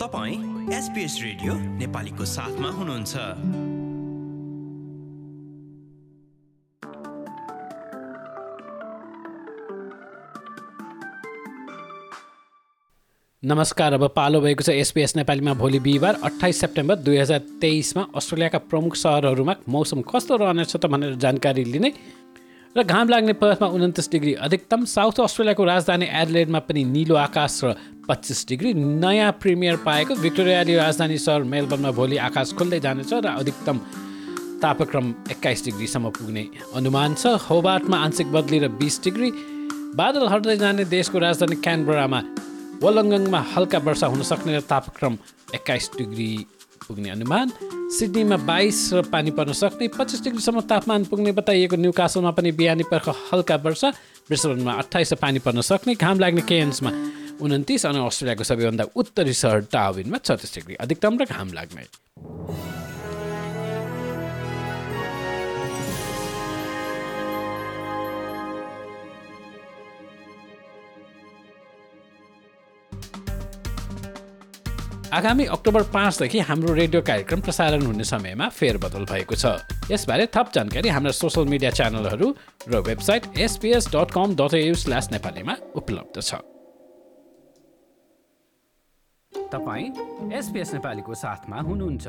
[0.00, 0.36] तपाईँ
[0.74, 3.16] SBS radio नेपालीको साथमा हुनुहुन्छ।
[13.42, 18.58] नमस्कार अब पालो भएको छ एसपिएस नेपालीमा भोलि बिहिबार अठाइस सेप्टेम्बर दुई हजार तेइसमा अस्ट्रेलियाका
[18.72, 21.92] प्रमुख सहरहरूमा मौसम कस्तो रहनेछ त भनेर जानकारी लिने
[22.76, 27.74] र घाम लाग्ने पर्थमा उन्तिस डिग्री अधिकतम साउथ अस्ट्रेलियाको राजधानी एडलेडमा पनि निलो आकाश र
[28.08, 33.78] पच्चिस डिग्री नयाँ प्रिमियर पाएको भिक्टोरियाली राजधानी सहर मेलबर्नमा भोलि आकाश खुल्दै जानेछ र अधिकतम
[34.62, 36.46] तापक्रम एक्काइस डिग्रीसम्म पुग्ने
[36.76, 39.30] अनुमान छ। होबार्टमा आंशिक बदली र बिस डिग्री
[39.98, 42.22] बादल हट्दै जाने देशको राजधानी क्यानबरामा
[42.82, 45.18] वलङ्गङमा हल्का वर्षा हुन सक्ने र तापक्रम
[45.58, 46.30] एक्काइस डिग्री
[46.86, 47.46] पुग्ने अनुमान।
[47.90, 52.84] सिडनीमा बाइस र पानी पर्न सक्ने पच्चिस डिग्रीसम्म तापमान पुग्ने बताइएको न्यू कासलमा पनि बिहानी
[52.86, 53.90] पर्ख हल्का वर्षा।
[54.30, 56.90] ब्रिस्बनमा अठाइस पानी पर्न सक्ने घाम लाग्ने केन्समा
[57.42, 61.84] उन्तिस अनि अस्ट्रेलियाको सबैभन्दा उत्तरी सहर टाविनमा छत्तिस डिग्री अधिकतम र घाम लाग्ने।
[75.12, 79.58] आगामी अक्टोबर पाँचदेखि हाम्रो रेडियो कार्यक्रम प्रसारण हुने समयमा फेरबदल भएको छ।
[79.90, 82.28] यसबारे थप जानकारी हाम्रा सोसियल मिडिया च्यानलहरू
[82.70, 86.38] र website SBS dot com dot AU slash नेपालीमा उपलब्ध छ।
[89.50, 89.86] तपाईँ
[90.30, 92.06] एसपिएस नेपालीको साथमा हुनुहुन्छ।